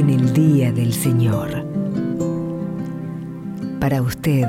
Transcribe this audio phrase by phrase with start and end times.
[0.00, 1.62] en el día del Señor.
[3.78, 4.46] Para usted,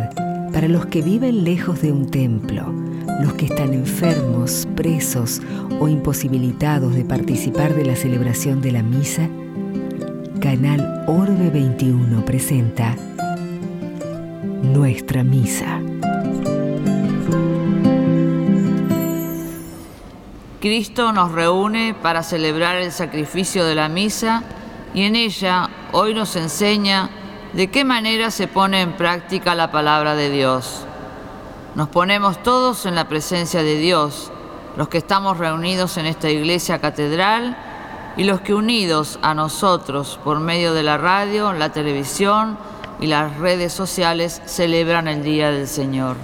[0.54, 2.74] para los que viven lejos de un templo,
[3.22, 5.42] los que están enfermos, presos
[5.82, 9.28] o imposibilitados de participar de la celebración de la misa,
[10.40, 12.96] Canal Orbe 21 presenta
[14.64, 15.82] Nuestra Misa.
[20.62, 24.46] Cristo nos reúne para celebrar el sacrificio de la misa
[24.94, 27.10] y en ella hoy nos enseña
[27.54, 30.86] de qué manera se pone en práctica la palabra de Dios.
[31.76, 34.32] Nos ponemos todos en la presencia de Dios,
[34.78, 37.58] los que estamos reunidos en esta iglesia catedral
[38.18, 42.58] y los que unidos a nosotros por medio de la radio, la televisión
[43.00, 46.18] y las redes sociales celebran el Día del Señor.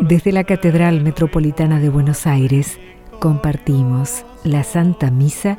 [0.00, 2.78] Desde la Catedral Metropolitana de Buenos Aires
[3.18, 5.58] compartimos la Santa Misa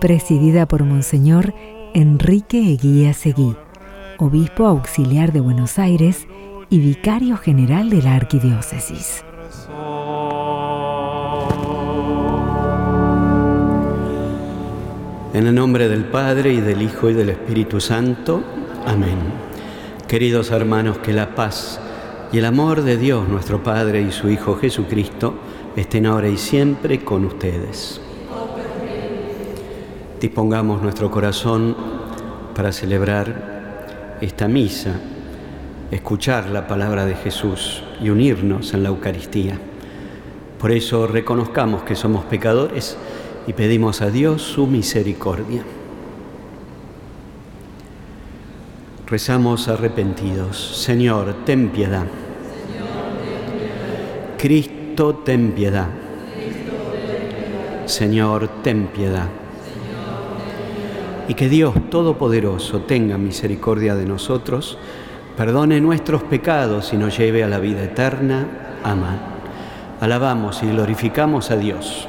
[0.00, 1.54] presidida por Monseñor
[1.94, 3.54] Enrique Eguía Seguí,
[4.18, 6.26] obispo auxiliar de Buenos Aires
[6.68, 9.24] y vicario general de la Arquidiócesis.
[15.32, 18.42] En el nombre del Padre y del Hijo y del Espíritu Santo.
[18.84, 19.18] Amén.
[20.08, 21.80] Queridos hermanos, que la paz
[22.32, 25.34] y el amor de Dios nuestro Padre y su Hijo Jesucristo
[25.76, 28.00] estén ahora y siempre con ustedes.
[30.20, 31.76] Dispongamos nuestro corazón
[32.54, 34.98] para celebrar esta misa,
[35.90, 39.58] escuchar la palabra de Jesús y unirnos en la Eucaristía.
[40.58, 42.96] Por eso reconozcamos que somos pecadores
[43.46, 45.62] y pedimos a Dios su misericordia.
[49.06, 50.82] Rezamos arrepentidos.
[50.82, 52.06] Señor, ten piedad.
[54.36, 55.86] Cristo, ten piedad.
[57.84, 59.28] Señor, ten piedad.
[61.28, 64.76] Y que Dios Todopoderoso tenga misericordia de nosotros,
[65.36, 68.46] perdone nuestros pecados y nos lleve a la vida eterna.
[68.82, 69.20] Amén.
[70.00, 72.08] Alabamos y glorificamos a Dios.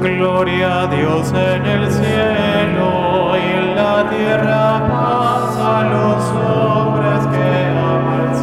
[0.00, 7.66] Gloria a Dios en el cielo y en la tierra paz a los hombres que
[7.68, 8.34] aman al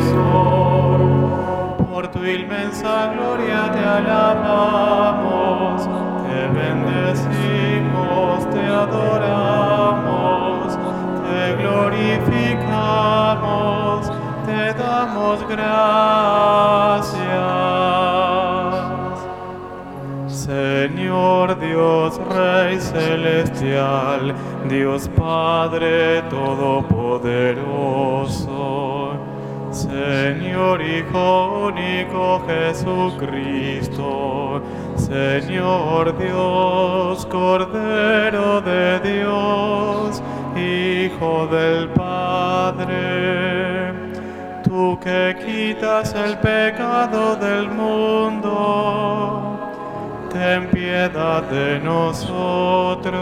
[0.00, 1.86] Señor.
[1.88, 5.88] Por tu inmensa gloria te alabamos,
[6.26, 10.76] te bendecimos, te adoramos,
[11.22, 14.10] te glorificamos,
[14.44, 16.15] te damos gracias.
[21.54, 24.34] Dios Rey Celestial,
[24.68, 29.12] Dios Padre Todopoderoso,
[29.70, 34.60] Señor Hijo único Jesucristo,
[34.96, 40.20] Señor Dios, Cordero de Dios,
[40.56, 43.92] Hijo del Padre,
[44.64, 49.55] tú que quitas el pecado del mundo
[50.38, 53.16] ten piedad de nosotros.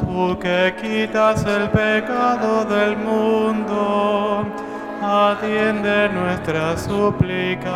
[0.00, 4.44] Tú que quitas el pecado del mundo,
[5.02, 7.70] atiende nuestra súplica.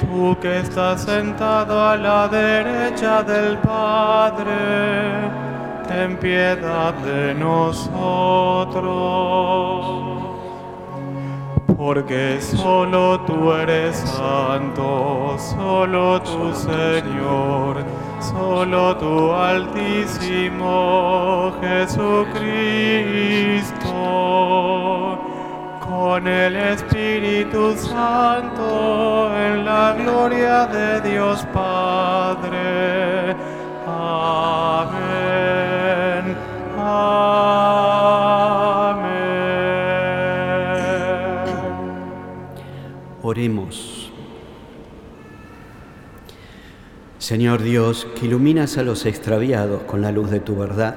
[0.00, 4.52] Tú que estás sentado a la derecha del Padre,
[5.88, 8.62] ten piedad de nosotros
[11.84, 17.84] porque solo tú eres santo, solo tu Señor,
[18.20, 20.70] solo tu Altísimo
[21.60, 22.38] Jesucristo,
[25.80, 33.34] con el Espíritu Santo en la gloria de Dios Padre.
[33.88, 35.21] Amén.
[47.18, 50.96] Señor Dios, que iluminas a los extraviados con la luz de tu verdad,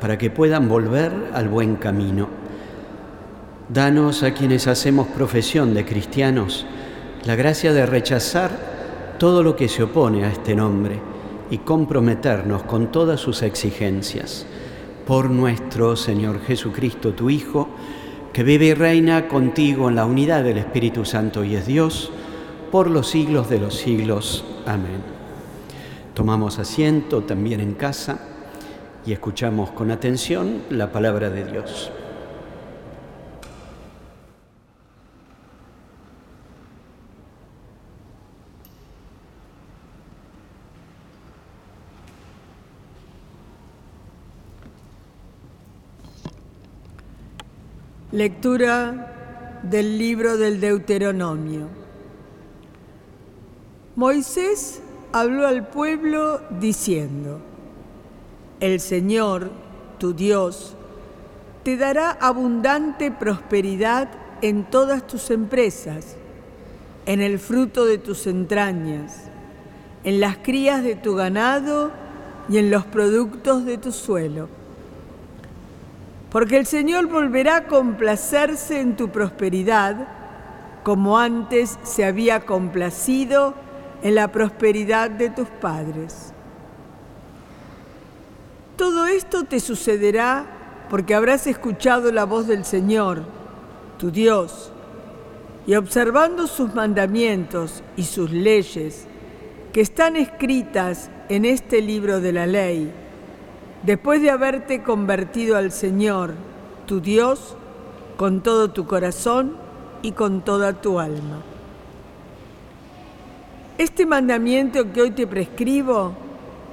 [0.00, 2.28] para que puedan volver al buen camino.
[3.68, 6.66] Danos a quienes hacemos profesión de cristianos
[7.24, 8.50] la gracia de rechazar
[9.18, 10.98] todo lo que se opone a este nombre
[11.50, 14.46] y comprometernos con todas sus exigencias.
[15.06, 17.68] Por nuestro Señor Jesucristo, tu Hijo,
[18.32, 22.12] que vive y reina contigo en la unidad del Espíritu Santo y es Dios,
[22.70, 24.44] por los siglos de los siglos.
[24.66, 25.02] Amén.
[26.14, 28.20] Tomamos asiento también en casa
[29.04, 31.90] y escuchamos con atención la palabra de Dios.
[48.12, 51.68] Lectura del libro del Deuteronomio.
[53.94, 57.38] Moisés habló al pueblo diciendo,
[58.58, 59.52] El Señor,
[59.98, 60.74] tu Dios,
[61.62, 64.08] te dará abundante prosperidad
[64.42, 66.16] en todas tus empresas,
[67.06, 69.30] en el fruto de tus entrañas,
[70.02, 71.92] en las crías de tu ganado
[72.48, 74.59] y en los productos de tu suelo
[76.30, 80.08] porque el Señor volverá a complacerse en tu prosperidad,
[80.84, 83.54] como antes se había complacido
[84.02, 86.32] en la prosperidad de tus padres.
[88.76, 90.46] Todo esto te sucederá
[90.88, 93.24] porque habrás escuchado la voz del Señor,
[93.98, 94.72] tu Dios,
[95.66, 99.06] y observando sus mandamientos y sus leyes
[99.72, 102.92] que están escritas en este libro de la ley,
[103.82, 106.34] después de haberte convertido al Señor,
[106.86, 107.56] tu Dios,
[108.16, 109.56] con todo tu corazón
[110.02, 111.38] y con toda tu alma.
[113.78, 116.12] Este mandamiento que hoy te prescribo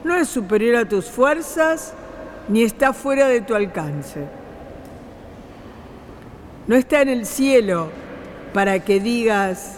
[0.03, 1.93] no es superior a tus fuerzas
[2.49, 4.25] ni está fuera de tu alcance.
[6.67, 7.87] No está en el cielo
[8.53, 9.77] para que digas,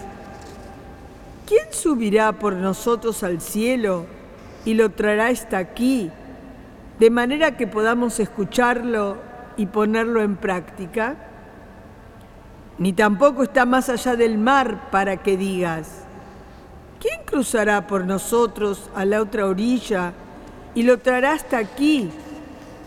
[1.46, 4.06] ¿quién subirá por nosotros al cielo
[4.64, 6.10] y lo traerá hasta aquí?
[7.00, 9.16] De manera que podamos escucharlo
[9.56, 11.16] y ponerlo en práctica,
[12.76, 16.04] ni tampoco está más allá del mar para que digas,
[17.00, 20.12] ¿quién cruzará por nosotros a la otra orilla
[20.74, 22.10] y lo traerá hasta aquí,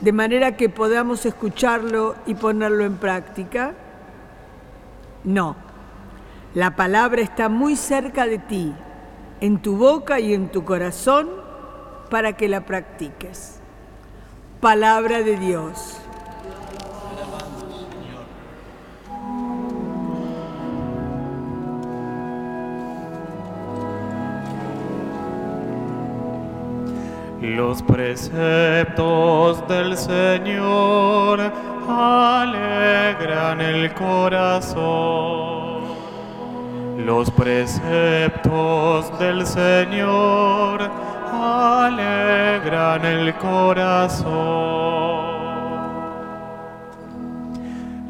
[0.01, 3.74] de manera que podamos escucharlo y ponerlo en práctica?
[5.24, 5.56] No,
[6.54, 8.75] la palabra está muy cerca de ti,
[9.42, 11.30] en tu boca y en tu corazón,
[12.12, 13.62] para que la practiques.
[14.63, 15.98] Palabra de Dios.
[27.42, 31.42] Los preceptos del Señor
[31.89, 34.83] alegran el corazón.
[37.06, 40.89] Los preceptos del Señor
[41.86, 44.84] alegran el corazón.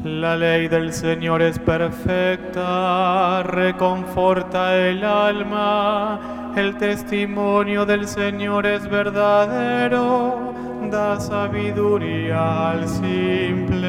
[0.04, 6.52] La ley del Señor es perfecta, reconforta el alma.
[6.56, 10.54] El testimonio del Señor es verdadero,
[10.90, 13.84] da sabiduría al simple.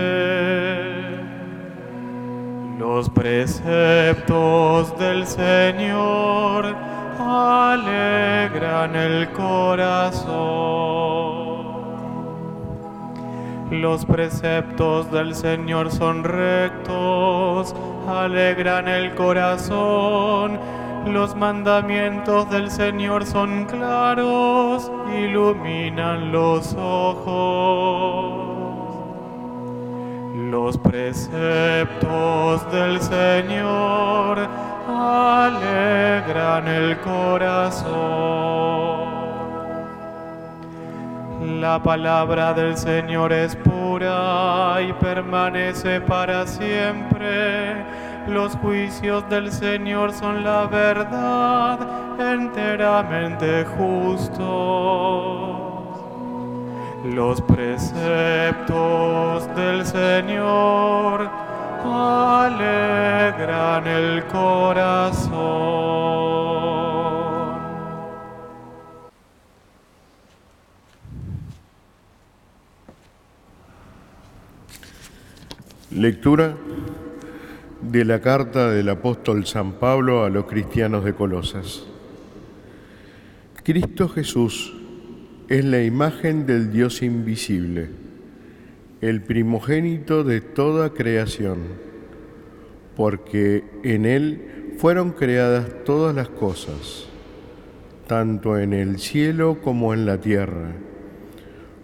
[2.79, 10.85] Los preceptos del Señor alegran el corazón.
[13.71, 17.75] Los preceptos del Señor son rectos,
[18.07, 20.59] alegran el corazón.
[21.07, 28.45] Los mandamientos del Señor son claros, iluminan los ojos.
[30.35, 31.31] Los preceptos
[32.71, 34.47] del Señor
[34.87, 38.25] alegran el corazón.
[41.61, 47.83] La palabra del Señor es pura y permanece para siempre.
[48.27, 51.79] Los juicios del Señor son la verdad,
[52.19, 54.45] enteramente justos.
[57.03, 58.65] Los preceptos
[59.55, 61.44] del Señor
[61.93, 65.35] alegran el corazón.
[75.91, 76.55] Lectura
[77.81, 81.85] de la carta del apóstol San Pablo a los cristianos de Colosas.
[83.63, 84.73] Cristo Jesús
[85.47, 88.04] es la imagen del Dios invisible
[89.09, 91.59] el primogénito de toda creación,
[92.95, 97.05] porque en Él fueron creadas todas las cosas,
[98.07, 100.71] tanto en el cielo como en la tierra,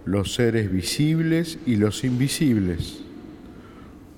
[0.04, 3.04] los seres visibles y los invisibles,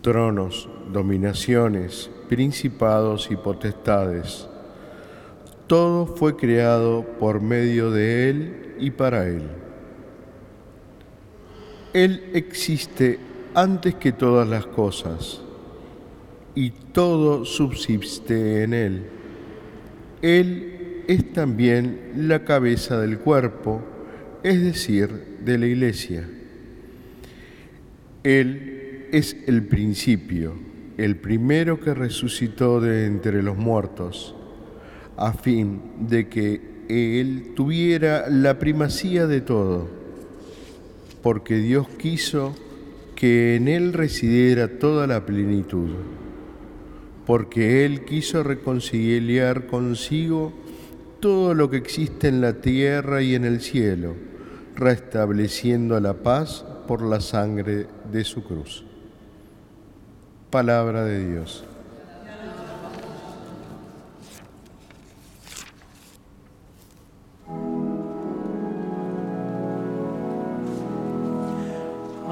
[0.01, 4.48] tronos, dominaciones, principados y potestades.
[5.67, 9.62] Todo fue creado por medio de Él y para Él.
[11.94, 13.20] Él existe
[13.54, 15.42] antes que todas las cosas
[16.56, 19.04] y todo subsiste en Él.
[20.24, 23.82] Él es también la cabeza del cuerpo,
[24.42, 25.10] es decir,
[25.46, 26.28] de la iglesia.
[28.24, 30.54] Él es el principio,
[30.98, 34.36] el primero que resucitó de entre los muertos,
[35.18, 36.60] a fin de que
[36.90, 40.02] Él tuviera la primacía de todo,
[41.24, 42.53] porque Dios quiso
[43.15, 45.89] que en Él residiera toda la plenitud
[47.25, 50.53] porque Él quiso reconciliar consigo
[51.20, 54.15] todo lo que existe en la tierra y en el cielo,
[54.75, 58.84] restableciendo la paz por la sangre de su cruz.
[60.50, 61.63] Palabra de Dios.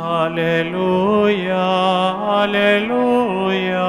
[0.01, 1.61] Aleluya,
[2.41, 3.85] aleluya,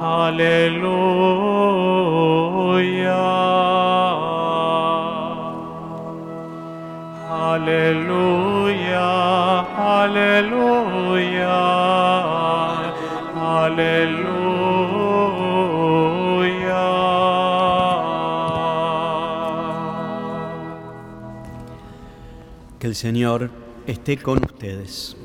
[0.00, 1.04] aleluya.
[7.54, 9.10] Aleluya,
[10.00, 11.60] aleluya,
[13.36, 14.24] aleluya.
[22.78, 23.50] Que el Señor
[23.86, 25.16] esté con ustedes.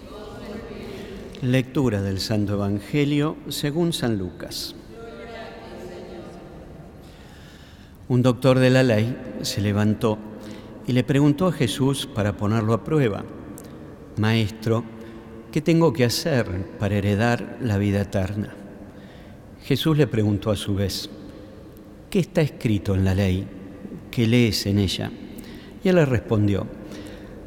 [1.42, 4.76] Lectura del Santo Evangelio según San Lucas.
[8.10, 10.18] Un doctor de la ley se levantó
[10.88, 13.24] y le preguntó a Jesús para ponerlo a prueba,
[14.18, 14.84] Maestro,
[15.52, 18.54] ¿qué tengo que hacer para heredar la vida eterna?
[19.64, 21.10] Jesús le preguntó a su vez,
[22.10, 23.48] ¿qué está escrito en la ley?
[24.12, 25.12] ¿Qué lees en ella?
[25.84, 26.66] Y él le respondió,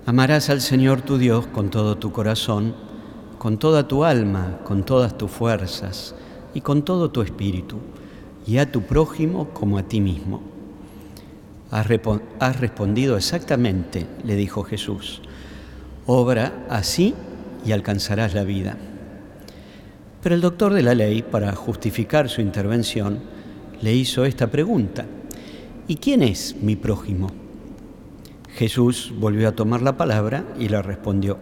[0.04, 2.74] Amarás al Señor tu Dios con todo tu corazón,
[3.38, 6.16] con toda tu alma, con todas tus fuerzas
[6.54, 7.76] y con todo tu espíritu,
[8.44, 10.42] y a tu prójimo como a ti mismo.
[11.70, 11.86] Has,
[12.40, 15.22] has respondido exactamente, le dijo Jesús.
[16.06, 17.14] Obra así
[17.64, 18.76] y alcanzarás la vida.
[20.20, 23.20] Pero el doctor de la ley, para justificar su intervención,
[23.80, 25.06] le hizo esta pregunta.
[25.86, 27.41] ¿Y quién es mi prójimo?
[28.54, 31.38] Jesús volvió a tomar la palabra y le respondió.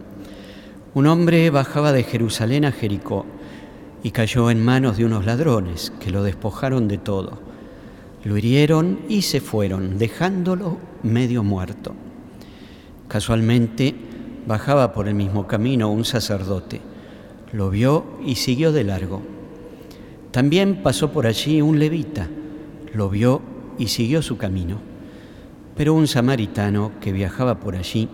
[0.95, 3.27] Un hombre bajaba de Jerusalén a Jericó
[4.03, 7.41] y cayó en manos de unos ladrones que lo despojaron de todo.
[8.23, 11.95] Lo hirieron y se fueron, dejándolo medio muerto.
[13.09, 13.95] Casualmente
[14.47, 16.81] bajaba por el mismo camino un sacerdote.
[17.53, 19.23] Lo vio y siguió de largo.
[20.31, 22.29] También pasó por allí un levita.
[22.95, 23.43] Lo vio
[23.79, 24.90] y siguió su camino.
[25.77, 28.09] Pero un samaritano que viajaba por allí,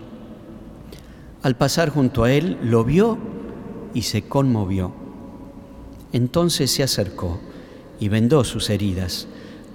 [1.43, 3.17] al pasar junto a él, lo vio
[3.93, 4.91] y se conmovió.
[6.11, 7.39] Entonces se acercó
[7.99, 9.27] y vendó sus heridas,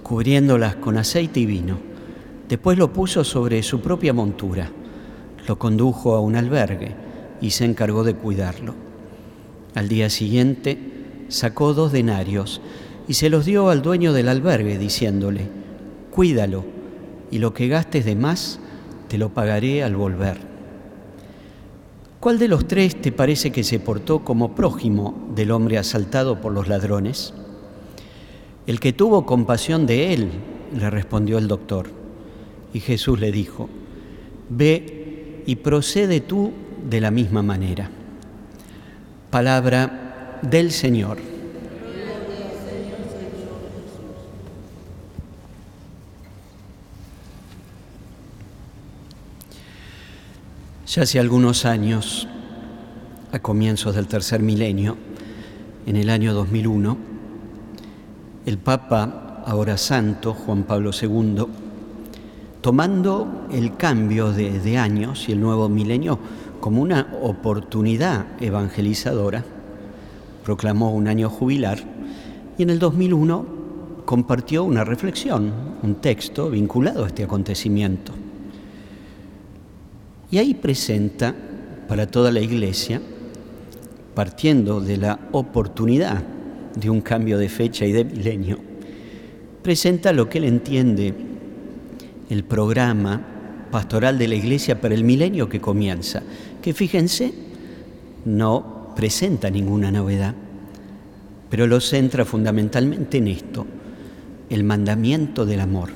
[0.03, 1.77] cubriéndolas con aceite y vino.
[2.49, 4.69] Después lo puso sobre su propia montura,
[5.47, 6.95] lo condujo a un albergue
[7.41, 8.75] y se encargó de cuidarlo.
[9.75, 12.61] Al día siguiente sacó dos denarios
[13.07, 15.49] y se los dio al dueño del albergue, diciéndole,
[16.11, 16.63] cuídalo
[17.33, 18.59] y lo que gastes de más
[19.07, 20.37] te lo pagaré al volver.
[22.19, 26.53] ¿Cuál de los tres te parece que se portó como prójimo del hombre asaltado por
[26.53, 27.33] los ladrones?
[28.67, 30.29] El que tuvo compasión de él,
[30.77, 31.89] le respondió el doctor.
[32.71, 33.67] Y Jesús le dijo,
[34.49, 36.51] ve y procede tú
[36.87, 37.89] de la misma manera.
[39.31, 41.32] Palabra del Señor.
[50.93, 52.27] Ya hace algunos años,
[53.31, 54.95] a comienzos del tercer milenio,
[55.87, 56.97] en el año 2001,
[58.45, 61.47] el Papa, ahora santo, Juan Pablo II,
[62.61, 66.19] tomando el cambio de, años y el nuevo milenio
[66.59, 69.43] como una oportunidad evangelizadora,
[70.43, 71.79] proclamó un año jubilar
[72.55, 73.45] y en el 2001
[74.05, 78.13] compartió una reflexión, un texto vinculado a este acontecimiento.
[80.33, 81.35] Y ahí presenta
[81.87, 82.99] para toda la Iglesia,
[84.15, 86.23] partiendo de la oportunidad
[86.75, 88.57] de un cambio de fecha y de milenio,
[89.61, 91.13] presenta lo que él entiende
[92.31, 93.21] el programa
[93.69, 96.23] pastoral de la Iglesia para el milenio que comienza,
[96.63, 97.31] que fíjense,
[98.25, 100.33] no presenta ninguna novedad,
[101.47, 103.67] pero lo centra fundamentalmente en esto,
[104.49, 105.91] el mandamiento del amor.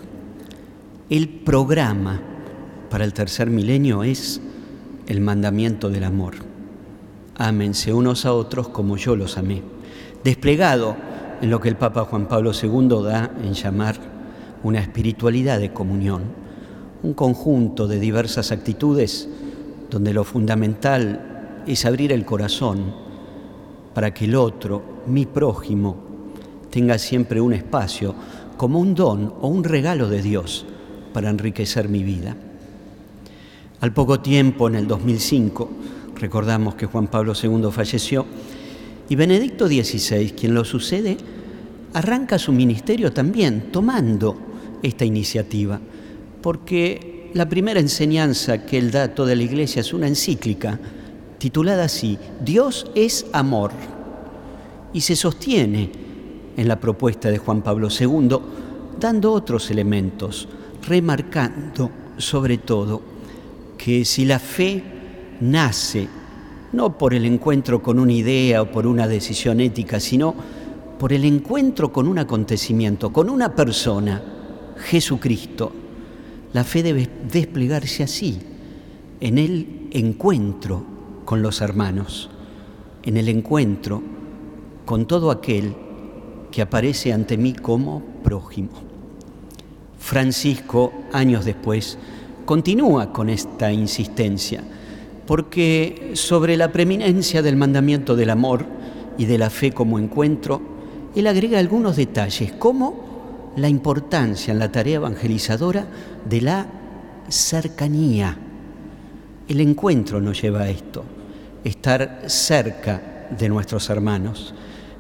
[1.09, 2.36] El programa
[2.89, 4.41] para el tercer milenio es
[5.07, 6.35] el mandamiento del amor.
[7.35, 9.61] Ámense unos a otros como yo los amé.
[10.23, 10.95] Desplegado
[11.41, 13.95] en lo que el Papa Juan Pablo II da en llamar
[14.63, 16.23] una espiritualidad de comunión,
[17.03, 19.29] un conjunto de diversas actitudes
[19.89, 22.93] donde lo fundamental es abrir el corazón
[23.93, 25.95] para que el otro, mi prójimo,
[26.69, 28.13] tenga siempre un espacio
[28.57, 30.65] como un don o un regalo de Dios
[31.13, 32.35] para enriquecer mi vida.
[33.79, 35.69] Al poco tiempo, en el 2005,
[36.15, 38.25] recordamos que Juan Pablo II falleció,
[39.07, 41.15] y Benedicto XVI, quien lo sucede,
[41.93, 44.35] arranca su ministerio también tomando
[44.81, 45.79] esta iniciativa,
[46.41, 50.79] porque la primera enseñanza que él da a toda la iglesia es una encíclica
[51.37, 53.71] titulada así, Dios es amor,
[54.91, 55.91] y se sostiene
[56.57, 58.37] en la propuesta de Juan Pablo II,
[58.99, 60.49] dando otros elementos,
[60.87, 63.06] remarcando sobre todo
[63.77, 64.83] que si la fe
[65.41, 66.07] nace
[66.73, 70.35] no por el encuentro con una idea o por una decisión ética, sino
[70.99, 74.21] por el encuentro con un acontecimiento, con una persona,
[74.77, 75.71] Jesucristo,
[76.53, 78.39] la fe debe desplegarse así,
[79.19, 80.83] en el encuentro
[81.25, 82.29] con los hermanos,
[83.03, 84.01] en el encuentro
[84.85, 85.75] con todo aquel
[86.51, 88.69] que aparece ante mí como prójimo.
[89.99, 91.97] Francisco, años después,
[92.47, 94.63] continúa con esta insistencia,
[95.27, 98.65] porque sobre la preeminencia del mandamiento del amor
[99.17, 100.61] y de la fe como encuentro,
[101.13, 105.87] él agrega algunos detalles, como la importancia en la tarea evangelizadora
[106.23, 106.65] de la
[107.27, 108.37] cercanía.
[109.45, 111.03] El encuentro nos lleva a esto,
[111.65, 114.55] estar cerca de nuestros hermanos,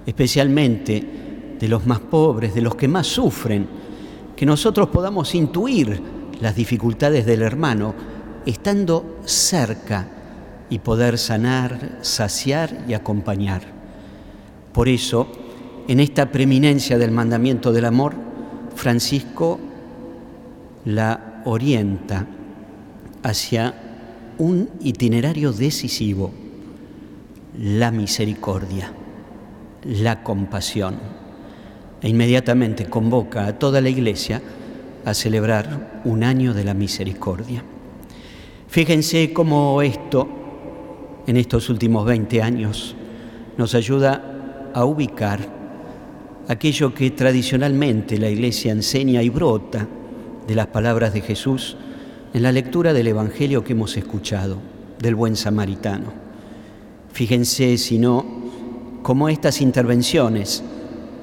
[0.05, 3.65] especialmente de los más pobres, de los que más sufren,
[4.35, 7.93] que nosotros podamos intuir las dificultades del hermano,
[8.45, 10.07] estando cerca
[10.69, 13.61] y poder sanar, saciar y acompañar.
[14.73, 15.27] Por eso,
[15.87, 18.13] en esta preeminencia del mandamiento del amor,
[18.75, 19.59] Francisco
[20.85, 22.27] la orienta
[23.23, 23.73] hacia
[24.37, 26.31] un itinerario decisivo,
[27.59, 28.91] la misericordia,
[29.83, 30.95] la compasión.
[32.01, 34.41] E inmediatamente convoca a toda la iglesia
[35.07, 37.63] a celebrar un año de la misericordia.
[38.67, 40.27] Fíjense cómo esto,
[41.25, 42.93] en estos últimos 20 años,
[43.57, 45.39] nos ayuda a ubicar
[46.49, 49.87] aquello que tradicionalmente la Iglesia enseña y brota
[50.45, 51.77] de las palabras de Jesús
[52.33, 54.57] en la lectura del Evangelio que hemos escuchado,
[54.99, 56.11] del buen samaritano.
[57.13, 58.25] Fíjense, si no,
[59.03, 60.61] cómo estas intervenciones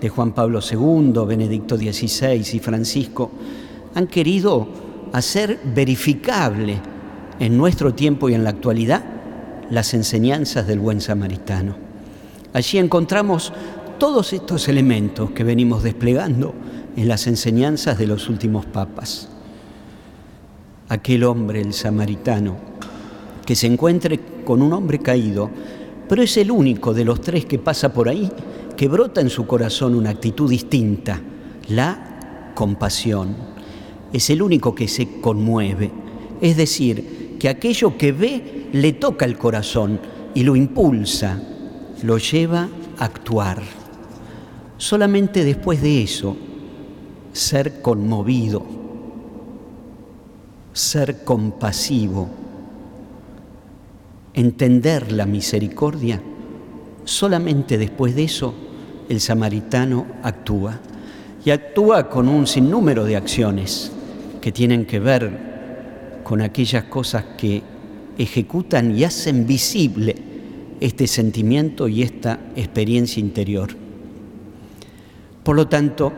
[0.01, 3.31] de Juan Pablo II, Benedicto XVI y Francisco
[3.94, 4.66] han querido
[5.12, 6.80] hacer verificable
[7.38, 9.04] en nuestro tiempo y en la actualidad
[9.70, 11.76] las enseñanzas del buen samaritano.
[12.52, 13.52] Allí encontramos
[13.98, 16.54] todos estos elementos que venimos desplegando
[16.96, 19.28] en las enseñanzas de los últimos papas.
[20.88, 22.57] Aquel hombre, el samaritano,
[23.46, 25.50] que se encuentre con un hombre caído,
[26.09, 28.30] pero es el único de los tres que pasa por ahí
[28.76, 31.20] que brota en su corazón una actitud distinta,
[31.68, 33.54] la compasión
[34.14, 35.90] es el único que se conmueve.
[36.40, 39.98] Es decir, que aquello que ve le toca el corazón
[40.35, 41.42] y lo impulsa,
[42.05, 43.61] lo lleva a actuar.
[44.77, 46.37] Solamente después de eso,
[47.33, 48.64] ser conmovido,
[50.72, 52.29] ser compasivo,
[54.33, 56.22] entender la misericordia,
[57.05, 58.55] solamente después de eso
[59.09, 60.79] el samaritano actúa.
[61.44, 63.90] Y actúa con un sinnúmero de acciones
[64.44, 65.30] que tienen que ver
[66.22, 67.62] con aquellas cosas que
[68.18, 70.14] ejecutan y hacen visible
[70.80, 73.70] este sentimiento y esta experiencia interior.
[75.42, 76.12] Por lo tanto,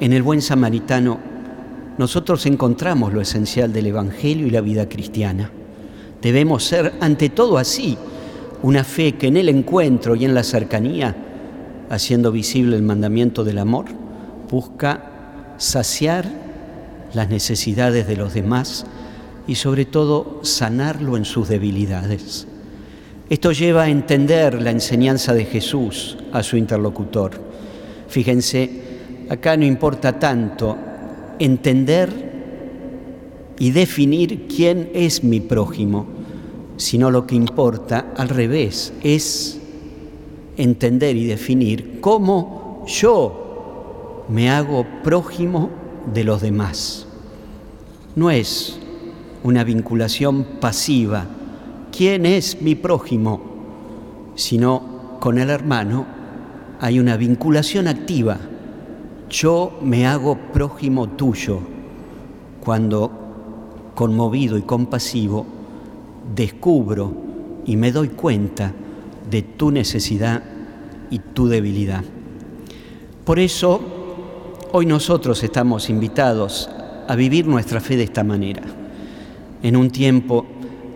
[0.00, 1.20] en el buen samaritano
[1.98, 5.50] nosotros encontramos lo esencial del Evangelio y la vida cristiana.
[6.22, 7.98] Debemos ser ante todo así,
[8.62, 11.14] una fe que en el encuentro y en la cercanía,
[11.90, 13.84] haciendo visible el mandamiento del amor,
[14.50, 16.43] busca saciar
[17.14, 18.86] las necesidades de los demás
[19.46, 22.46] y sobre todo sanarlo en sus debilidades.
[23.30, 27.32] Esto lleva a entender la enseñanza de Jesús a su interlocutor.
[28.08, 28.70] Fíjense,
[29.28, 30.76] acá no importa tanto
[31.38, 32.32] entender
[33.58, 36.06] y definir quién es mi prójimo,
[36.76, 39.60] sino lo que importa al revés, es
[40.56, 45.70] entender y definir cómo yo me hago prójimo
[46.12, 47.06] de los demás.
[48.16, 48.78] No es
[49.42, 51.26] una vinculación pasiva,
[51.96, 53.40] quién es mi prójimo,
[54.34, 56.06] sino con el hermano
[56.80, 58.38] hay una vinculación activa.
[59.30, 61.60] Yo me hago prójimo tuyo
[62.64, 63.10] cuando
[63.94, 65.46] conmovido y compasivo,
[66.34, 67.12] descubro
[67.64, 68.72] y me doy cuenta
[69.30, 70.42] de tu necesidad
[71.10, 72.04] y tu debilidad.
[73.24, 73.80] Por eso,
[74.76, 76.68] hoy nosotros estamos invitados
[77.06, 78.64] a vivir nuestra fe de esta manera,
[79.62, 80.46] en un tiempo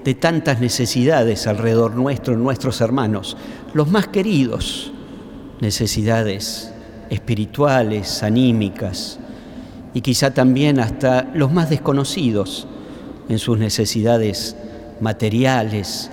[0.03, 3.37] de tantas necesidades alrededor nuestro, nuestros hermanos,
[3.75, 4.91] los más queridos,
[5.61, 6.73] necesidades
[7.09, 9.21] espirituales, anímicas,
[9.95, 12.67] y quizá también hasta los más desconocidos,
[13.29, 14.57] en sus necesidades
[15.01, 16.11] materiales,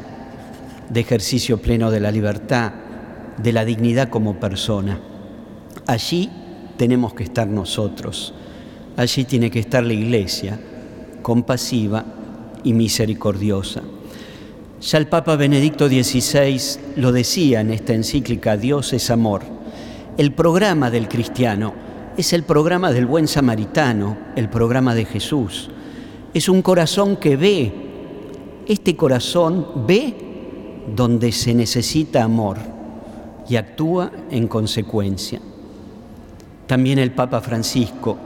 [0.88, 2.74] de ejercicio pleno de la libertad,
[3.42, 5.00] de la dignidad como persona.
[5.88, 6.30] Allí
[6.78, 8.34] tenemos que estar nosotros,
[8.98, 10.60] allí tiene que estar la Iglesia,
[11.22, 12.06] compasiva
[12.64, 13.82] y misericordiosa.
[14.82, 16.60] Ya el Papa Benedicto XVI
[16.98, 19.42] lo decía en esta encíclica, Dios es amor.
[20.18, 21.74] El programa del cristiano
[22.18, 25.70] es el programa del buen samaritano, el programa de Jesús
[26.36, 27.72] es un corazón que ve.
[28.68, 30.14] Este corazón ve
[30.94, 32.58] donde se necesita amor
[33.48, 35.40] y actúa en consecuencia.
[36.68, 38.18] También el Papa Francisco,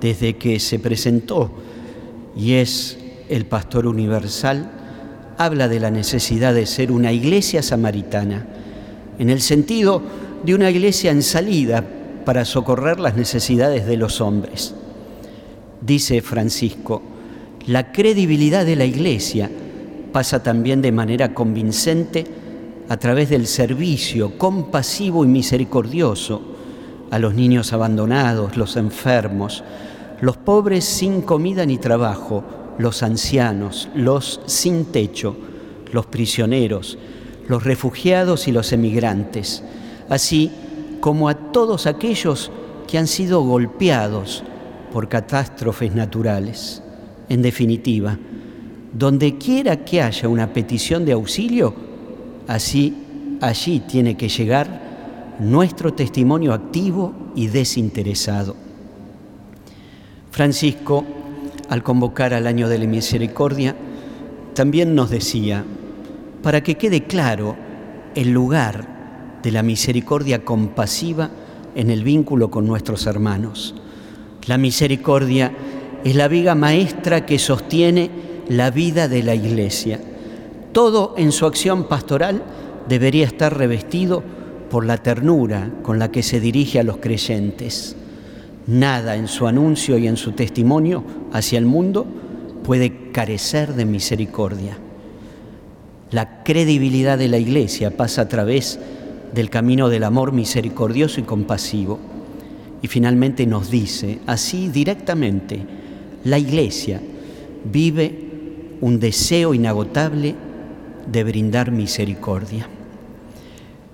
[0.00, 1.50] desde que se presentó
[2.36, 4.70] y es el pastor universal,
[5.38, 8.46] habla de la necesidad de ser una iglesia samaritana,
[9.18, 10.02] en el sentido
[10.44, 11.84] de una iglesia en salida
[12.24, 14.74] para socorrer las necesidades de los hombres.
[15.80, 17.02] Dice Francisco,
[17.66, 19.50] la credibilidad de la Iglesia
[20.12, 22.24] pasa también de manera convincente
[22.88, 26.53] a través del servicio compasivo y misericordioso
[27.10, 29.62] a los niños abandonados, los enfermos,
[30.20, 32.44] los pobres sin comida ni trabajo,
[32.78, 35.36] los ancianos, los sin techo,
[35.92, 36.98] los prisioneros,
[37.48, 39.62] los refugiados y los emigrantes,
[40.08, 40.50] así
[41.00, 42.50] como a todos aquellos
[42.86, 44.42] que han sido golpeados
[44.92, 46.82] por catástrofes naturales.
[47.28, 48.18] En definitiva,
[48.92, 51.74] donde quiera que haya una petición de auxilio,
[52.46, 52.94] así
[53.40, 54.83] allí tiene que llegar
[55.38, 58.56] nuestro testimonio activo y desinteresado.
[60.30, 61.04] Francisco,
[61.68, 63.76] al convocar al año de la misericordia,
[64.54, 65.64] también nos decía,
[66.42, 67.56] para que quede claro
[68.14, 71.30] el lugar de la misericordia compasiva
[71.74, 73.74] en el vínculo con nuestros hermanos.
[74.46, 75.52] La misericordia
[76.04, 78.10] es la viga maestra que sostiene
[78.48, 80.00] la vida de la Iglesia.
[80.72, 82.42] Todo en su acción pastoral
[82.88, 84.22] debería estar revestido
[84.70, 87.96] por la ternura con la que se dirige a los creyentes.
[88.66, 92.06] Nada en su anuncio y en su testimonio hacia el mundo
[92.64, 94.78] puede carecer de misericordia.
[96.10, 98.78] La credibilidad de la Iglesia pasa a través
[99.34, 101.98] del camino del amor misericordioso y compasivo.
[102.82, 105.60] Y finalmente nos dice, así directamente,
[106.24, 107.00] la Iglesia
[107.64, 108.24] vive
[108.80, 110.34] un deseo inagotable
[111.10, 112.68] de brindar misericordia.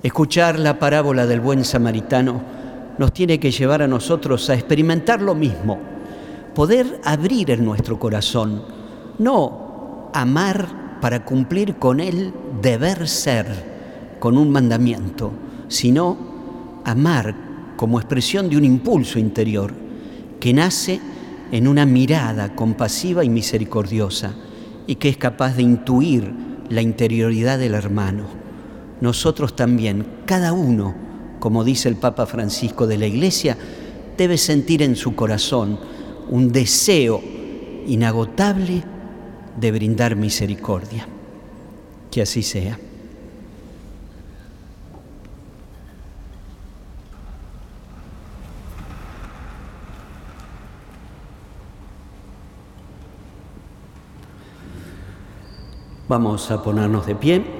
[0.02, 2.40] Escuchar la parábola del buen samaritano
[2.96, 5.78] nos tiene que llevar a nosotros a experimentar lo mismo,
[6.54, 8.62] poder abrir en nuestro corazón,
[9.18, 12.32] no amar para cumplir con el
[12.62, 13.46] deber ser,
[14.18, 15.32] con un mandamiento,
[15.68, 16.16] sino
[16.84, 17.34] amar
[17.76, 19.72] como expresión de un impulso interior
[20.40, 21.00] que nace
[21.52, 24.32] en una mirada compasiva y misericordiosa
[24.86, 26.32] y que es capaz de intuir
[26.70, 28.39] la interioridad del hermano.
[29.00, 30.94] Nosotros también, cada uno,
[31.38, 33.56] como dice el Papa Francisco de la Iglesia,
[34.16, 35.78] debe sentir en su corazón
[36.28, 37.22] un deseo
[37.86, 38.84] inagotable
[39.58, 41.08] de brindar misericordia.
[42.10, 42.78] Que así sea.
[56.06, 57.59] Vamos a ponernos de pie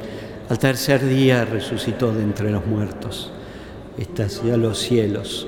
[0.51, 3.31] al tercer día resucitó de entre los muertos,
[3.97, 5.47] está hacia los cielos,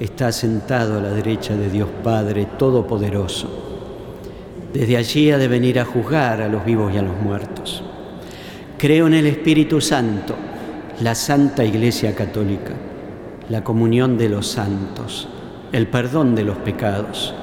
[0.00, 3.48] está sentado a la derecha de Dios Padre Todopoderoso.
[4.72, 7.82] Desde allí ha de venir a juzgar a los vivos y a los muertos.
[8.78, 10.34] Creo en el Espíritu Santo,
[11.02, 12.72] la Santa Iglesia Católica,
[13.50, 15.28] la comunión de los santos,
[15.72, 17.34] el perdón de los pecados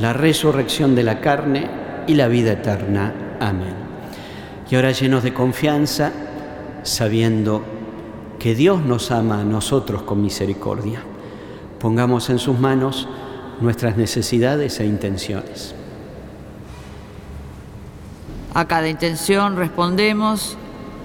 [0.00, 1.68] la resurrección de la carne
[2.06, 3.12] y la vida eterna.
[3.40, 3.74] Amén.
[4.70, 6.12] Y ahora llenos de confianza,
[6.88, 7.62] sabiendo
[8.38, 11.02] que Dios nos ama a nosotros con misericordia,
[11.80, 13.08] pongamos en sus manos
[13.60, 15.74] nuestras necesidades e intenciones.
[18.54, 20.56] A cada intención respondemos,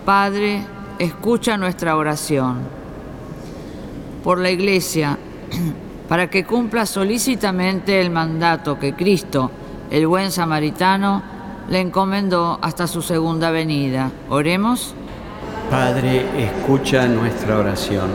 [0.06, 0.64] Padre,
[1.00, 2.60] escucha nuestra oración.
[4.24, 5.18] Por la Iglesia,
[6.08, 9.52] para que cumpla solícitamente el mandato que Cristo,
[9.90, 11.24] el buen samaritano,
[11.70, 14.12] le encomendó hasta su segunda venida.
[14.30, 14.96] Oremos.
[15.72, 18.10] Padre, escucha nuestra oración.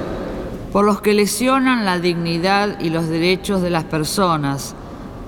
[0.73, 4.75] Por los que lesionan la dignidad y los derechos de las personas,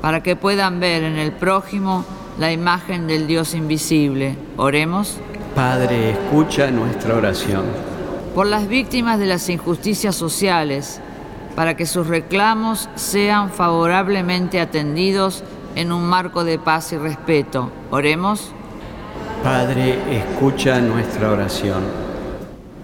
[0.02, 2.04] para que puedan ver en el prójimo
[2.38, 4.36] la imagen del Dios invisible.
[4.58, 5.16] Oremos.
[5.54, 7.62] Padre, escucha nuestra oración.
[8.34, 11.00] Por las víctimas de las injusticias sociales,
[11.56, 15.44] para que sus reclamos sean favorablemente atendidos
[15.76, 17.70] en un marco de paz y respeto.
[17.90, 18.52] Oremos.
[19.42, 22.07] Padre, escucha nuestra oración.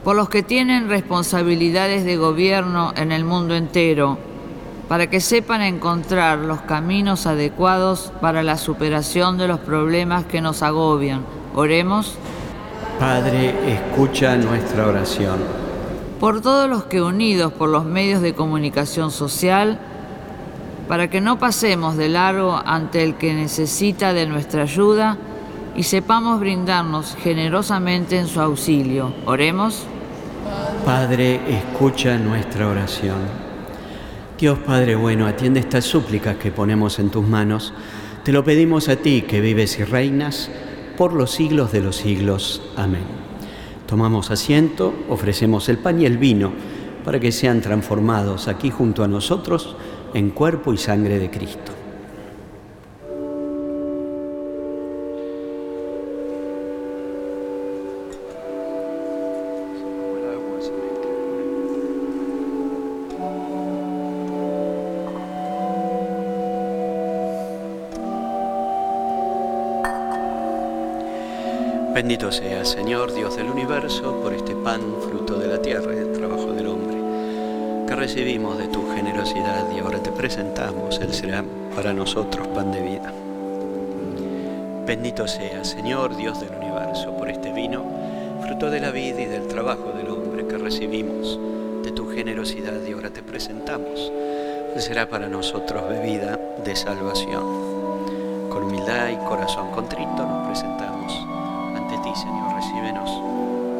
[0.04, 4.18] Por los que tienen responsabilidades de gobierno en el mundo entero,
[4.88, 10.62] para que sepan encontrar los caminos adecuados para la superación de los problemas que nos
[10.62, 11.24] agobian.
[11.54, 12.16] Oremos.
[13.00, 15.64] Padre, escucha nuestra oración
[16.24, 19.78] por todos los que unidos por los medios de comunicación social,
[20.88, 25.18] para que no pasemos de largo ante el que necesita de nuestra ayuda
[25.76, 29.12] y sepamos brindarnos generosamente en su auxilio.
[29.26, 29.86] Oremos.
[30.84, 33.16] Padre, escucha nuestra oración.
[34.38, 37.72] Dios Padre bueno, atiende estas súplicas que ponemos en tus manos.
[38.22, 40.50] Te lo pedimos a ti que vives y reinas
[40.98, 42.60] por los siglos de los siglos.
[42.76, 43.04] Amén.
[43.86, 46.52] Tomamos asiento, ofrecemos el pan y el vino
[47.02, 49.76] para que sean transformados aquí junto a nosotros
[50.12, 51.73] en cuerpo y sangre de Cristo.
[72.14, 76.12] Bendito sea, Señor, Dios del universo, por este pan, fruto de la tierra y del
[76.12, 76.96] trabajo del hombre,
[77.88, 81.42] que recibimos de tu generosidad y ahora te presentamos, Él será
[81.74, 83.12] para nosotros pan de vida.
[84.86, 87.82] Bendito sea, Señor, Dios del universo, por este vino,
[88.46, 91.40] fruto de la vida y del trabajo del hombre que recibimos
[91.82, 94.12] de tu generosidad y ahora te presentamos.
[94.72, 97.42] Él será para nosotros bebida de salvación.
[98.50, 100.93] Con humildad y corazón contrito nos presentamos
[102.14, 103.10] Señor, recíbenos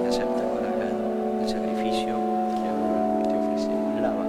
[0.03, 2.19] y acepta con agrado el sacrificio
[2.51, 4.01] que ahora te ofrecemos.
[4.01, 4.27] Lava.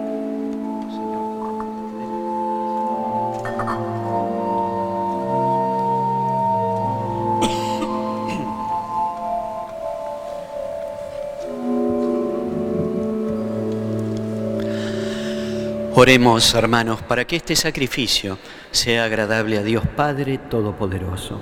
[15.96, 18.38] Oremos, hermanos, para que este sacrificio
[18.70, 21.42] sea agradable a Dios Padre Todopoderoso.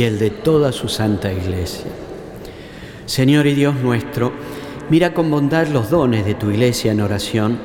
[0.00, 1.84] Y el de toda su santa iglesia.
[3.04, 4.32] Señor y Dios nuestro,
[4.88, 7.58] mira con bondad los dones de tu iglesia en oración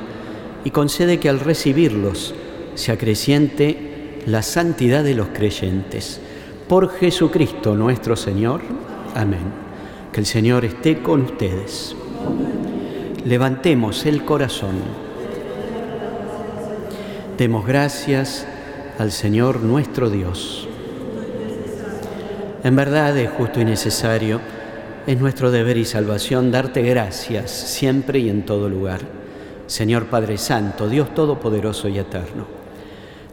[0.62, 2.34] y concede que al recibirlos
[2.74, 6.20] se acreciente la santidad de los creyentes.
[6.68, 8.60] Por Jesucristo nuestro Señor.
[9.14, 9.50] Amén.
[10.12, 11.96] Que el Señor esté con ustedes.
[13.24, 14.74] Levantemos el corazón.
[17.38, 18.46] Demos gracias
[18.98, 20.68] al Señor nuestro Dios.
[22.66, 24.40] En verdad es justo y necesario,
[25.06, 29.02] es nuestro deber y salvación darte gracias siempre y en todo lugar.
[29.68, 32.44] Señor Padre Santo, Dios Todopoderoso y Eterno.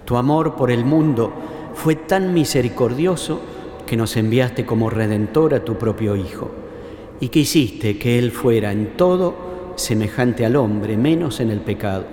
[0.06, 1.34] Tu amor por el mundo
[1.74, 3.42] fue tan misericordioso
[3.88, 6.52] que nos enviaste como redentor a tu propio Hijo
[7.20, 12.04] y que hiciste que Él fuera en todo semejante al hombre, menos en el pecado,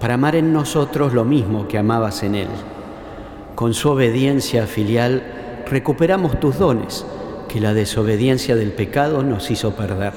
[0.00, 2.48] para amar en nosotros lo mismo que amabas en Él.
[3.54, 5.33] Con su obediencia filial,
[5.66, 7.04] recuperamos tus dones
[7.48, 10.12] que la desobediencia del pecado nos hizo perder.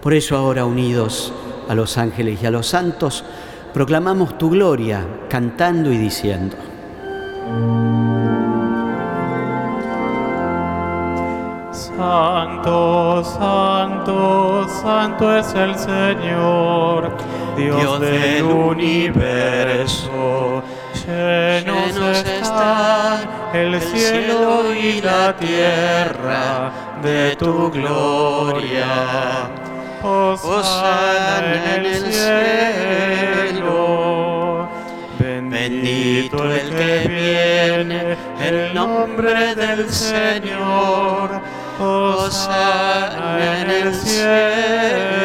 [0.00, 1.32] Por eso ahora unidos
[1.68, 3.24] a los ángeles y a los santos,
[3.72, 6.56] proclamamos tu gloria cantando y diciendo.
[11.72, 17.12] Santo, santo, santo es el Señor,
[17.56, 19.94] Dios, del universo.
[21.06, 21.94] Llenos
[23.54, 26.72] el cielo y la tierra
[27.02, 28.86] de tu gloria.
[30.02, 33.74] Osana en el cielo.
[35.18, 41.40] Bendito el que viene, el nombre del Señor.
[41.80, 45.24] Osana en el cielo.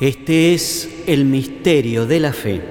[0.00, 2.62] Este es el misterio de la fe.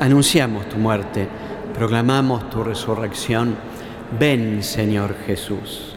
[0.00, 1.28] Anunciamos tu muerte,
[1.74, 3.54] proclamamos tu resurrección.
[4.18, 5.94] Ven, Señor Jesús.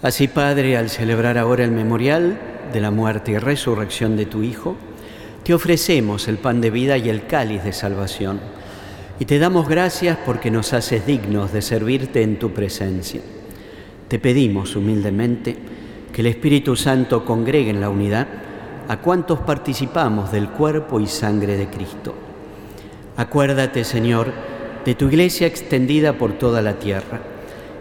[0.00, 2.40] Así, Padre, al celebrar ahora el memorial
[2.72, 4.78] de la muerte y resurrección de tu Hijo,
[5.44, 8.40] te ofrecemos el pan de vida y el cáliz de salvación.
[9.18, 13.20] Y te damos gracias porque nos haces dignos de servirte en tu presencia.
[14.08, 15.58] Te pedimos humildemente
[16.10, 18.48] que el Espíritu Santo congregue en la unidad
[18.90, 22.12] a cuantos participamos del cuerpo y sangre de Cristo.
[23.16, 24.32] Acuérdate, Señor,
[24.84, 27.20] de tu iglesia extendida por toda la tierra,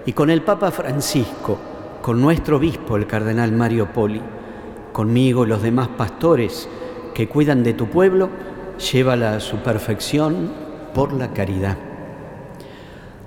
[0.06, 1.58] y con el Papa Francisco,
[2.04, 4.22] con nuestro obispo, el cardenal Mario Poli,
[4.94, 6.70] conmigo y los demás pastores
[7.16, 8.30] que cuidan de tu pueblo,
[8.78, 10.52] llévala a su perfección
[10.94, 11.78] por la caridad.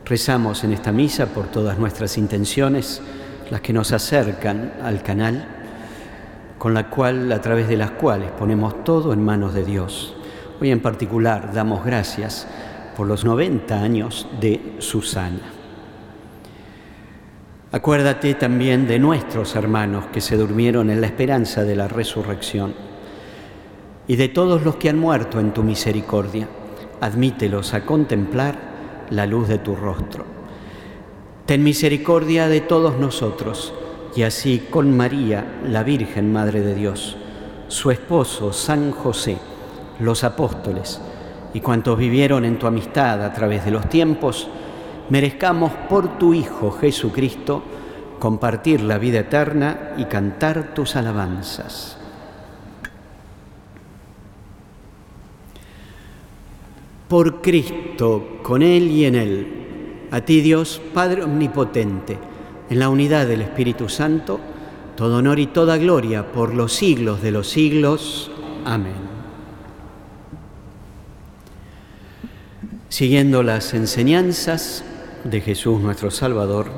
[0.05, 3.03] Rezamos en esta misa por todas nuestras intenciones,
[3.51, 5.62] las que nos acercan al canal
[6.63, 10.15] con la cual, a través de las cuales ponemos todo en manos de Dios.
[10.61, 12.47] Hoy en particular damos gracias
[12.97, 15.41] por los 90 años de Susana.
[17.73, 22.75] Acuérdate también de nuestros hermanos que se durmieron en la esperanza de la resurrección
[24.07, 26.47] y de todos los que han muerto en tu misericordia.
[27.01, 28.57] Admítelos a contemplar
[29.11, 30.25] la luz de tu rostro.
[31.45, 33.75] Ten misericordia de todos nosotros
[34.15, 37.17] y así con María, la Virgen Madre de Dios,
[37.69, 39.39] su esposo San José,
[40.01, 41.01] los apóstoles
[41.55, 44.49] y cuantos vivieron en tu amistad a través de los tiempos,
[45.11, 47.63] merezcamos por tu Hijo Jesucristo
[48.19, 51.99] compartir la vida eterna y cantar tus alabanzas.
[57.09, 62.19] Por Cristo, con Él y en Él, a ti Dios, Padre Omnipotente,
[62.71, 64.41] en la unidad del Espíritu Santo,
[64.97, 68.31] todo honor y toda gloria por los siglos de los siglos.
[68.65, 69.13] Amén.
[72.89, 74.85] Siguiendo las enseñanzas
[75.25, 76.71] de Jesús nuestro Salvador,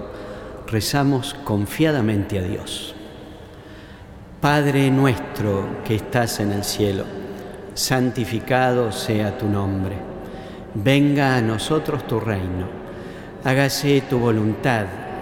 [0.66, 2.94] rezamos confiadamente a Dios.
[4.40, 7.04] Padre nuestro que estás en el cielo,
[7.74, 10.14] santificado sea tu nombre
[10.74, 12.66] Venga a nosotros tu reino,
[13.44, 14.86] hágase tu voluntad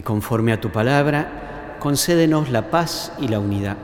[0.00, 3.76] Y conforme a tu palabra, concédenos la paz y la unidad.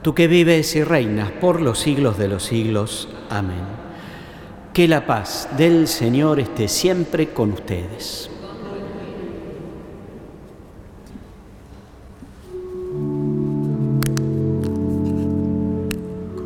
[0.00, 3.08] Tú que vives y reinas por los siglos de los siglos.
[3.28, 3.64] Amén.
[4.72, 8.30] Que la paz del Señor esté siempre con ustedes.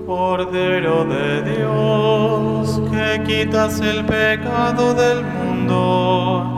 [0.07, 6.56] Cordero de Dios, que quitas el pecado del mundo,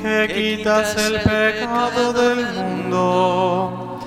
[0.00, 3.98] que quitas el pecado del mundo,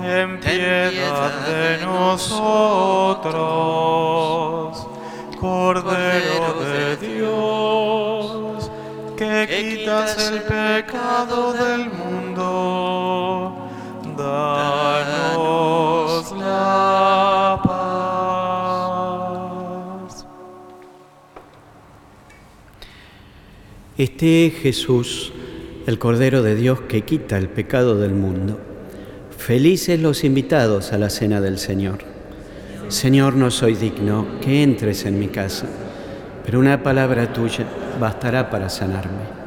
[0.00, 3.26] ten piedad de nosotros.
[5.40, 8.70] Cordero de Dios,
[9.16, 12.05] que quitas el pecado del mundo,
[23.98, 25.32] Este Jesús,
[25.86, 28.60] el Cordero de Dios que quita el pecado del mundo.
[29.38, 32.00] Felices los invitados a la cena del Señor.
[32.88, 35.66] Señor, no soy digno que entres en mi casa,
[36.44, 37.64] pero una palabra tuya
[37.98, 39.45] bastará para sanarme.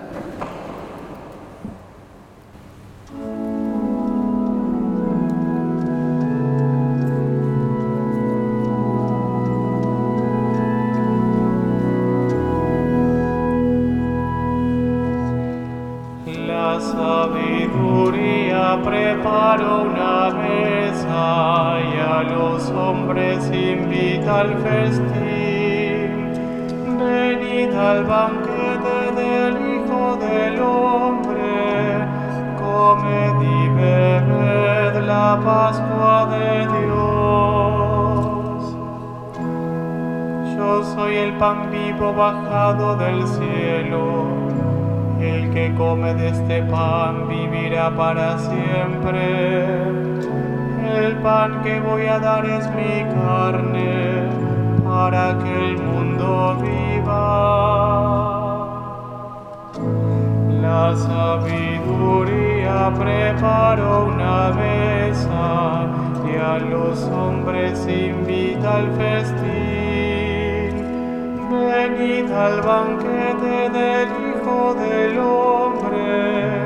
[72.60, 76.60] Al banquete del Hijo del Hombre,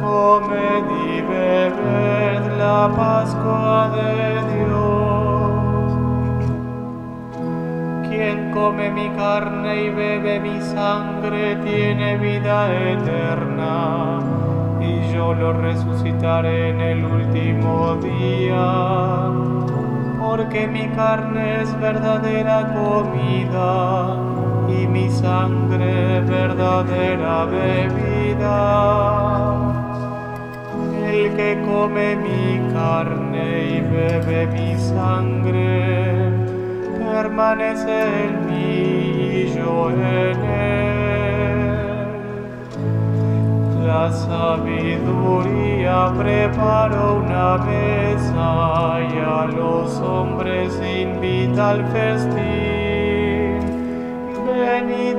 [0.00, 4.14] comed y bebed la Pascua de
[4.54, 5.50] Dios.
[8.08, 14.20] Quien come mi carne y bebe mi sangre tiene vida eterna,
[14.80, 19.30] y yo lo resucitaré en el último día,
[20.20, 24.25] porque mi carne es verdadera comida
[24.68, 28.58] y mi sangre verdadera bebida.
[31.06, 36.30] El que come mi carne y bebe mi sangre,
[36.98, 40.76] permanece en mí y yo en él.
[43.86, 52.55] La sabiduría preparó una mesa y a los hombres invita al festín.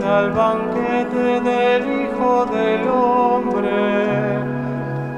[0.08, 4.40] Al banquete del Hijo del Hombre,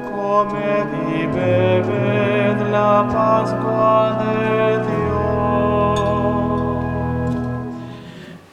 [0.03, 5.99] comed y bebed la Pascua de Dios.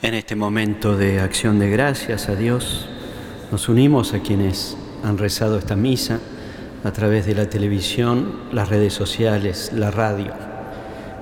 [0.03, 2.87] En este momento de acción de gracias a Dios,
[3.51, 6.21] nos unimos a quienes han rezado esta misa
[6.85, 10.35] a través de la televisión, las redes sociales, la radio.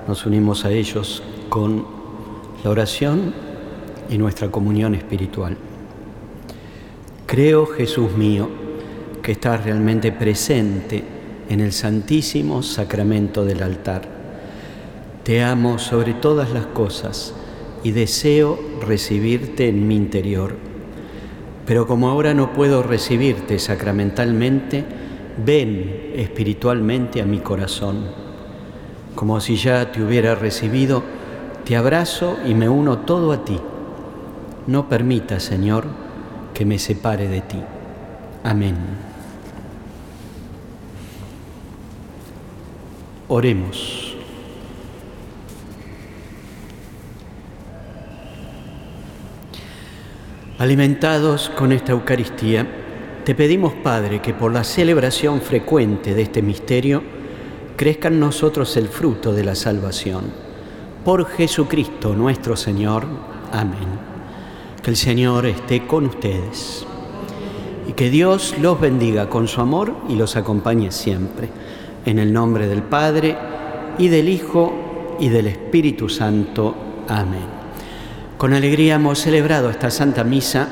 [0.09, 1.85] nos unimos a ellos con
[2.65, 3.44] la oración
[4.09, 5.57] y nuestra comunión espiritual.
[7.25, 8.49] Creo, Jesús mío,
[9.21, 11.03] que estás realmente presente
[11.49, 14.03] en el santísimo sacramento del altar.
[15.23, 17.33] Te amo sobre todas las cosas
[17.83, 20.55] y deseo recibirte en mi interior.
[21.65, 24.85] Pero como ahora no puedo recibirte sacramentalmente,
[25.43, 28.05] ven espiritualmente a mi corazón.
[29.15, 31.03] Como si ya te hubiera recibido,
[31.63, 33.59] te abrazo y me uno todo a ti.
[34.67, 35.85] No permita, Señor,
[36.53, 37.61] que me separe de ti.
[38.43, 38.75] Amén.
[43.27, 44.15] Oremos.
[50.57, 52.65] Alimentados con esta Eucaristía,
[53.25, 57.03] te pedimos, Padre, que por la celebración frecuente de este misterio
[57.75, 60.23] crezca en nosotros el fruto de la salvación.
[61.03, 63.05] Por Jesucristo nuestro Señor.
[63.51, 64.14] Amén.
[64.85, 66.85] Que el Señor esté con ustedes
[67.89, 71.49] y que Dios los bendiga con su amor y los acompañe siempre.
[72.05, 73.35] En el nombre del Padre
[73.97, 76.75] y del Hijo y del Espíritu Santo.
[77.07, 77.47] Amén.
[78.37, 80.67] Con alegría hemos celebrado esta Santa Misa.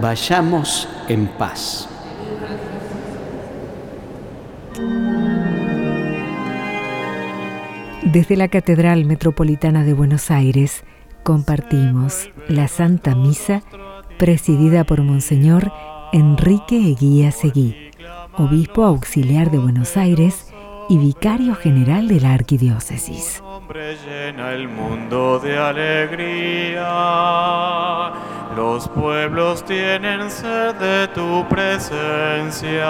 [0.00, 1.90] Vayamos en paz.
[8.02, 10.84] Desde la Catedral Metropolitana de Buenos Aires
[11.28, 13.60] compartimos la Santa Misa
[14.18, 15.70] presidida por Monseñor
[16.10, 17.90] Enrique Eguía Seguí,
[18.38, 20.50] obispo auxiliar de Buenos Aires
[20.88, 23.42] y vicario general de la arquidiócesis.
[24.06, 26.80] llena el mundo de alegría.
[28.56, 32.88] Los pueblos tienen sed de tu presencia.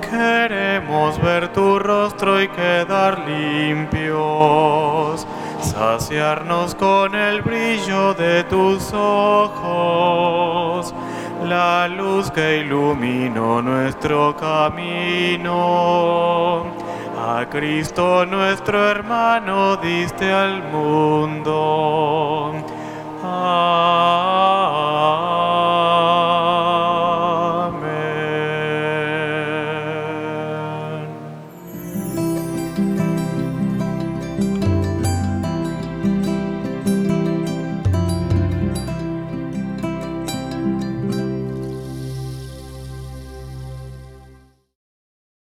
[0.00, 5.24] Queremos ver tu rostro y quedar limpios,
[5.66, 10.94] saciarnos con el brillo de tus ojos,
[11.44, 15.52] la luz que iluminó nuestro camino.
[17.18, 22.52] A Cristo nuestro hermano diste al mundo.
[23.24, 24.55] Ah,